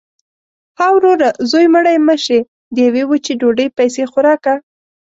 –ها 0.77 0.87
وروره! 0.93 1.29
زوی 1.49 1.65
مړی 1.73 1.95
مه 2.07 2.15
شې. 2.23 2.39
د 2.73 2.75
یوې 2.87 3.03
وچې 3.07 3.33
ډوډۍ 3.41 3.67
پیسې 3.77 4.03
خو 4.11 4.19
راکه. 4.27 4.53